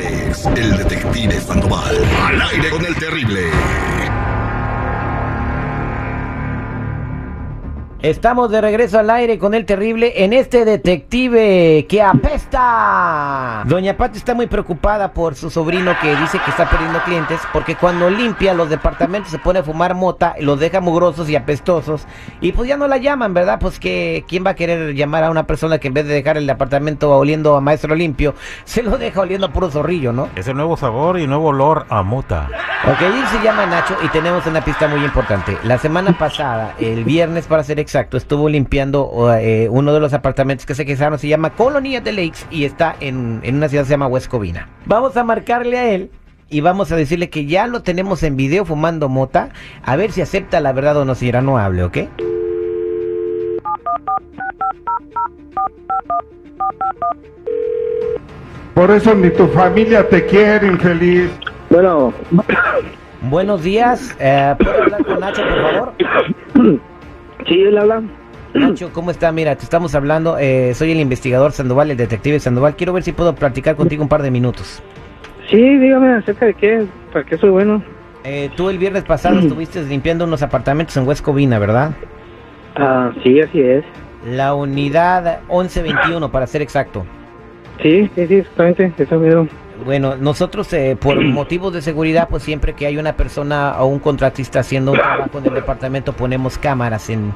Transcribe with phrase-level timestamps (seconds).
[0.00, 1.96] el detective Sandoval.
[2.26, 3.50] Al aire con el terrible.
[8.06, 13.64] Estamos de regreso al aire con el terrible en este detective que apesta.
[13.66, 17.74] Doña Pati está muy preocupada por su sobrino que dice que está perdiendo clientes porque
[17.74, 22.06] cuando limpia los departamentos se pone a fumar mota los deja mugrosos y apestosos
[22.40, 23.58] y pues ya no la llaman, ¿verdad?
[23.58, 26.36] Pues que quién va a querer llamar a una persona que en vez de dejar
[26.36, 30.28] el departamento oliendo a maestro limpio, se lo deja oliendo a puro zorrillo, ¿no?
[30.36, 32.48] Es el nuevo sabor y nuevo olor a mota.
[32.84, 35.56] Ok, él se llama Nacho y tenemos una pista muy importante.
[35.64, 40.66] La semana pasada, el viernes para ser exacto, estuvo limpiando eh, uno de los apartamentos
[40.66, 43.88] que se quedaron, se llama Colonia de Lakes y está en, en una ciudad que
[43.88, 44.68] se llama West Covina.
[44.84, 46.10] Vamos a marcarle a él
[46.48, 49.48] y vamos a decirle que ya lo tenemos en video fumando mota,
[49.82, 51.98] a ver si acepta la verdad o no, señora, no hable, ¿ok?
[58.74, 61.30] Por eso ni tu familia te quiere, infeliz.
[61.76, 62.14] Bueno,
[63.28, 65.92] Buenos días, eh, ¿puedo hablar con Nacho, por favor?
[67.46, 68.02] sí, él habla.
[68.54, 69.30] Nacho, ¿cómo está?
[69.30, 72.76] Mira, te estamos hablando, eh, soy el investigador Sandoval, el detective Sandoval.
[72.76, 74.82] Quiero ver si puedo platicar contigo un par de minutos.
[75.50, 77.84] Sí, dígame acerca de qué, para qué soy bueno.
[78.24, 81.90] Eh, tú el viernes pasado estuviste limpiando unos apartamentos en West Covina, ¿verdad?
[82.76, 83.84] Ah, sí, así es.
[84.24, 87.04] La unidad 1121, para ser exacto.
[87.82, 89.46] Sí, sí, sí, exactamente, eso mismo.
[89.84, 93.98] Bueno, nosotros eh, por motivos de seguridad, pues siempre que hay una persona o un
[93.98, 97.32] contratista haciendo un trabajo en el departamento, ponemos cámaras en,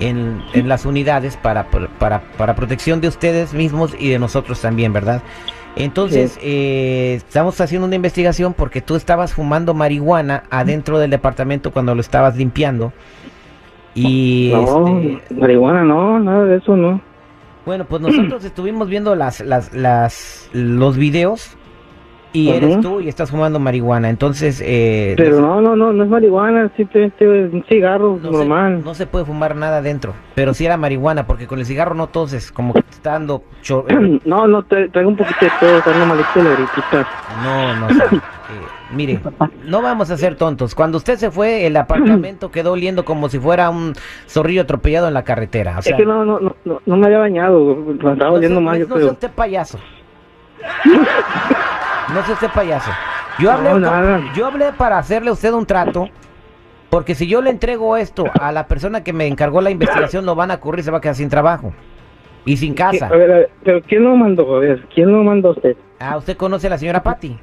[0.00, 1.68] en, en las unidades para,
[1.98, 5.22] para, para protección de ustedes mismos y de nosotros también, ¿verdad?
[5.76, 11.94] Entonces, eh, estamos haciendo una investigación porque tú estabas fumando marihuana adentro del departamento cuando
[11.94, 12.92] lo estabas limpiando.
[13.92, 17.00] Y No, este, marihuana no, nada de eso no.
[17.66, 21.56] bueno, pues nosotros estuvimos viendo las, las, las, los videos
[22.34, 24.10] y eres tú y estás fumando marihuana.
[24.10, 28.82] Entonces, eh, Pero no, no, no, no es marihuana, simplemente un cigarro no, se, normal.
[28.84, 30.12] no se puede fumar nada dentro.
[30.34, 33.44] Pero sí era marihuana, porque con el cigarro no toses, como que te está dando...
[33.62, 37.08] cho- eh, No, no, tra- traigo un poquito de todo, está normalito de ahorita.
[37.44, 38.16] no, no sé.
[38.16, 39.20] Eh, mire,
[39.64, 40.74] no vamos a ser tontos.
[40.74, 43.94] Cuando usted se fue, el apartamento quedó oliendo como si fuera un
[44.26, 45.78] zorrillo atropellado en la carretera.
[45.78, 48.36] O sea, es que no, no, no, no, no me había bañado, me estaba no
[48.36, 49.12] oliendo mal, yo no sea creo.
[49.12, 49.78] usted payaso.
[52.12, 52.90] No sea usted payaso.
[53.38, 54.20] Yo hablé, No, con- nada.
[54.34, 56.08] yo hablé para hacerle a usted un trato,
[56.90, 60.34] porque si yo le entrego esto a la persona que me encargó la investigación, lo
[60.34, 61.72] van a ocurrir, se va a quedar sin trabajo
[62.44, 63.06] y sin casa.
[63.06, 64.56] A ver, a ver, pero ¿quién lo mandó?
[64.56, 65.76] A ver, ¿quién lo mandó a usted?
[65.98, 67.36] Ah, ¿usted conoce a la señora Patty?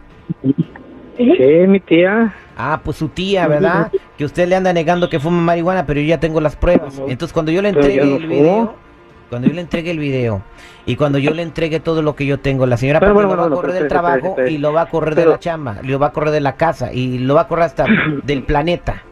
[1.17, 1.27] Sí,
[1.67, 2.33] mi tía.
[2.57, 3.91] Ah, pues su tía, ¿verdad?
[4.17, 6.99] Que usted le anda negando que fuma marihuana, pero yo ya tengo las pruebas.
[7.07, 8.75] Entonces, cuando yo le entregue no el video,
[9.31, 10.41] cuando yo le entregue el video
[10.85, 13.33] y cuando yo le entregue todo lo que yo tengo, la señora bueno, lo va
[13.33, 16.07] a bueno, correr del trabajo y lo va a correr de la chamba, lo va
[16.07, 17.85] a correr de la casa y lo va a correr hasta
[18.23, 19.03] del planeta.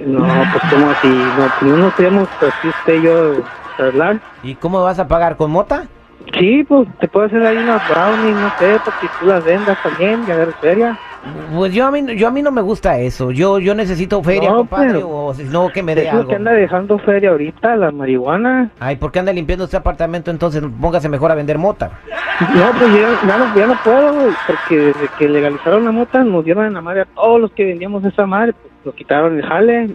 [0.00, 3.34] No, pues como así, no, pues no nos queríamos así usted y yo
[3.78, 4.18] hablar.
[4.42, 5.84] ¿Y cómo vas a pagar con mota?
[6.38, 10.24] Sí, pues te puedo hacer ahí unas brownies, no sé, porque tú las vendas también,
[10.24, 10.98] ya ver feria.
[11.54, 13.30] Pues yo a mí, yo a mí no me gusta eso.
[13.30, 16.28] Yo yo necesito feria, No, compadre, o si no que me dé algo.
[16.28, 18.70] que anda dejando feria ahorita, la marihuana.
[18.80, 20.30] Ay, ¿por qué anda limpiando este apartamento?
[20.30, 21.90] Entonces póngase mejor a vender mota.
[22.54, 26.44] No, pues ya, ya no, ya no puedo, porque desde que legalizaron la mota nos
[26.44, 29.44] dieron en la madre a todos los que vendíamos esa madre, pues nos quitaron el
[29.46, 29.90] jale.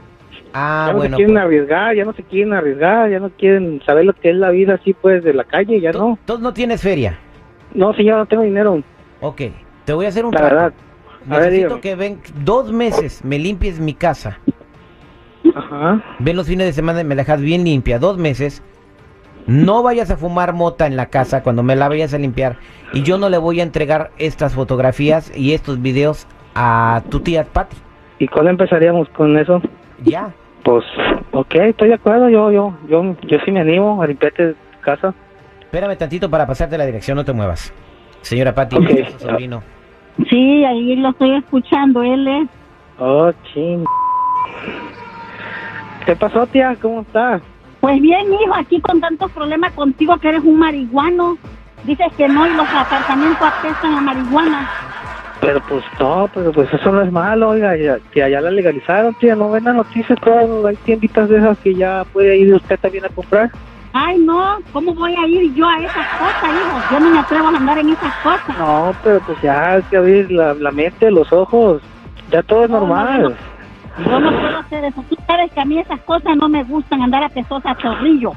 [0.53, 1.15] Ah, ya no bueno.
[1.17, 4.31] se quieren pues, arriesgar, ya no se quieren arriesgar, ya no quieren saber lo que
[4.31, 6.19] es la vida así pues de la calle, ya ¿tú- no.
[6.25, 7.17] tú no tienes feria.
[7.73, 8.81] No, señor, no tengo dinero,
[9.21, 9.41] Ok,
[9.85, 10.55] te voy a hacer un la trato.
[10.55, 10.73] verdad.
[11.29, 14.39] A Necesito que ven dos meses, me limpies mi casa.
[15.55, 16.01] Ajá.
[16.19, 17.99] Ven los fines de semana y me la dejas bien limpia.
[17.99, 18.63] Dos meses.
[19.47, 22.57] No vayas a fumar mota en la casa cuando me la vayas a limpiar.
[22.93, 27.45] Y yo no le voy a entregar estas fotografías y estos videos a tu tía
[27.45, 27.75] Patty.
[28.19, 29.61] ¿Y cuándo empezaríamos con eso?
[30.03, 30.31] Ya.
[30.63, 30.83] Pues,
[31.31, 35.13] ok, estoy de acuerdo, yo, yo, yo, yo sí me animo a limpiarte tu casa.
[35.61, 37.73] Espérame tantito para pasarte la dirección, no te muevas.
[38.21, 38.89] Señora Patty, Ok.
[38.91, 39.63] es su sobrino.
[40.29, 42.03] Sí, ahí lo estoy escuchando.
[42.03, 42.49] Él es.
[42.99, 43.83] Oh, ching.
[46.05, 46.75] ¿Qué pasó, tía?
[46.81, 47.41] ¿Cómo estás?
[47.79, 51.37] Pues bien, hijo, aquí con tantos problemas contigo que eres un marihuano.
[51.83, 54.69] Dices que no y los apartamentos apestan a marihuana.
[55.41, 59.15] Pero pues no, pero pues eso no es malo, oiga, ya, tía, ya la legalizaron,
[59.15, 62.79] tía, no ven las noticias, todo, hay tienditas de esas que ya puede ir usted
[62.79, 63.49] también a comprar.
[63.93, 66.81] Ay, no, ¿cómo voy a ir yo a esas cosas, hijo?
[66.91, 68.57] Yo no me atrevo a andar en esas cosas.
[68.57, 71.81] No, pero pues ya hay que abrir la, la mente, los ojos,
[72.31, 73.35] ya todo es No, no, normal.
[74.05, 75.03] Yo no puedo hacer eso.
[75.09, 78.31] Tú sabes que a mí esas cosas no me gustan, andar a pesosa chorrillo.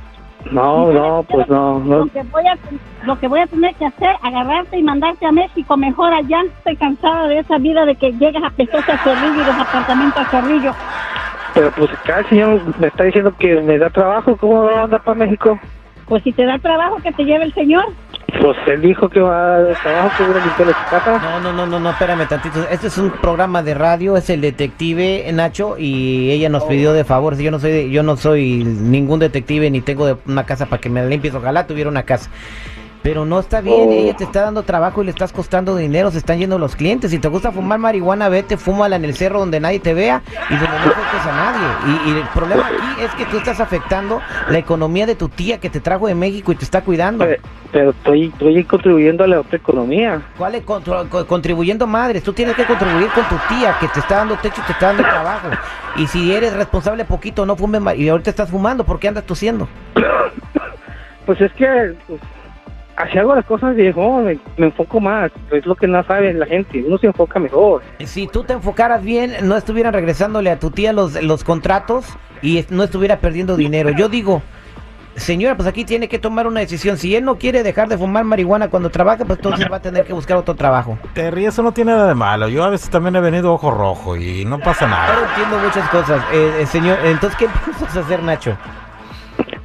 [0.50, 1.98] No, ¿Y no, pues no, no.
[1.98, 2.58] Lo que, voy a,
[3.04, 6.42] lo que voy a tener que hacer, agarrarte y mandarte a México, mejor allá.
[6.58, 10.20] Estoy cansada de esa vida de que llegas a Pesosa a Zorrillo y los apartamentos
[10.20, 10.72] a Zorrillo.
[11.54, 14.84] Pero pues acá el señor me está diciendo que me da trabajo, ¿cómo va a
[14.84, 15.58] andar para México?
[16.06, 17.84] Pues si te da trabajo que te lleve el señor.
[18.40, 21.18] Pues él dijo que va a dar trabajo, que va a limpiar su casa.
[21.22, 22.66] No, no, no, no, no, espérame tantito.
[22.68, 27.04] Este es un programa de radio, es el detective Nacho y ella nos pidió de
[27.04, 27.36] favor.
[27.38, 30.80] Yo no soy, de- yo no soy ningún detective ni tengo de- una casa para
[30.80, 31.34] que me la limpies.
[31.34, 32.28] Ojalá tuviera una casa.
[33.04, 33.92] Pero no está bien, Oh.
[33.92, 37.10] ella te está dando trabajo y le estás costando dinero, se están yendo los clientes.
[37.10, 40.54] Si te gusta fumar marihuana, vete, fúmala en el cerro donde nadie te vea y
[40.54, 42.00] donde no afectes a nadie.
[42.06, 45.60] Y, y el problema aquí es que tú estás afectando la economía de tu tía
[45.60, 47.26] que te trajo de México y te está cuidando.
[47.26, 47.42] Pero,
[47.72, 50.22] pero estoy, estoy contribuyendo a la otra economía.
[50.38, 52.22] ¿Cuál es contribuyendo madres?
[52.22, 54.86] Tú tienes que contribuir con tu tía que te está dando techo y te está
[54.86, 55.48] dando trabajo.
[55.96, 59.68] Y si eres responsable poquito, no fumes y ahorita estás fumando, ¿por qué andas tosiendo?
[61.26, 62.20] Pues es que pues,
[62.96, 66.46] así hago las cosas viejo, me, me enfoco más, es lo que no sabe la
[66.46, 67.82] gente, uno se enfoca mejor.
[68.04, 72.06] Si tú te enfocaras bien, no estuvieran regresándole a tu tía los, los contratos
[72.42, 73.90] y no estuviera perdiendo dinero.
[73.90, 74.42] Yo digo,
[75.16, 76.98] señora, pues aquí tiene que tomar una decisión.
[76.98, 80.04] Si él no quiere dejar de fumar marihuana cuando trabaja, pues entonces va a tener
[80.04, 80.98] que buscar otro trabajo.
[81.14, 82.48] Terry, eso no tiene nada de malo.
[82.48, 85.14] Yo a veces también he venido ojo rojo y no pasa Yo nada.
[85.30, 86.22] entiendo muchas cosas.
[86.32, 88.56] Eh, eh, señor, entonces, ¿qué piensas hacer, Nacho?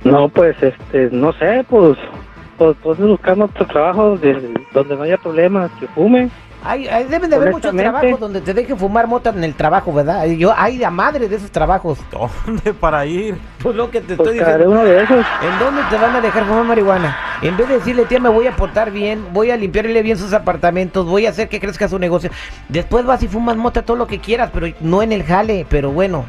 [0.03, 1.97] No, pues, este, no sé, pues,
[2.59, 6.29] pues, pues buscando otro trabajo de- donde no haya problemas, que fume.
[6.61, 9.93] Hay, hay- deben de haber muchos trabajos donde te dejen fumar mota en el trabajo,
[9.93, 10.25] ¿verdad?
[10.25, 11.97] Yo, hay a madre de esos trabajos.
[12.11, 13.37] ¿Dónde para ir?
[13.63, 14.69] Pues lo que te Pues estoy diciendo.
[14.69, 15.17] uno de esos.
[15.41, 17.15] ¿En dónde te van a dejar fumar marihuana?
[17.41, 20.33] En vez de decirle, tía, me voy a portar bien, voy a limpiarle bien sus
[20.33, 22.29] apartamentos, voy a hacer que crezca su negocio.
[22.67, 25.65] Después vas y fumas mota todo lo que quieras, pero no en el jale.
[25.69, 26.25] Pero bueno,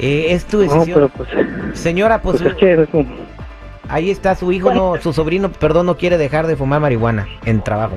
[0.00, 0.94] eh, es tu No, decisión.
[0.94, 1.28] pero pues,
[1.78, 2.88] Señora, pues, pues es que
[3.92, 7.62] ahí está su hijo, no, su sobrino, perdón, no quiere dejar de fumar marihuana en
[7.62, 7.96] trabajo.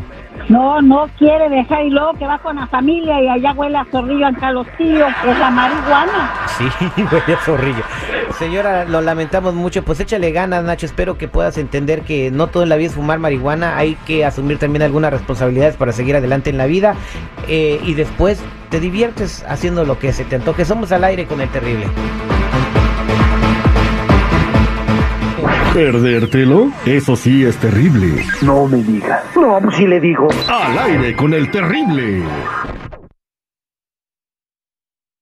[0.50, 3.86] No, no quiere dejar y luego que va con la familia y allá huele a
[3.86, 6.34] Zorrillo acá los tíos, es la marihuana.
[6.58, 6.66] Sí,
[7.12, 7.84] huele a zorrillo.
[8.38, 9.84] Señora, lo lamentamos mucho.
[9.84, 10.86] Pues échale ganas, Nacho.
[10.86, 13.78] Espero que puedas entender que no todo en la vida es fumar marihuana.
[13.78, 16.96] Hay que asumir también algunas responsabilidades para seguir adelante en la vida.
[17.48, 20.66] Eh, y después te diviertes haciendo lo que se te antoje.
[20.66, 21.88] Somos al aire con el terrible.
[25.76, 26.72] ¿Perdértelo?
[26.86, 28.24] Eso sí es terrible.
[28.42, 29.22] No me digas.
[29.36, 30.30] No, pues si le digo.
[30.48, 32.24] Al aire con el terrible.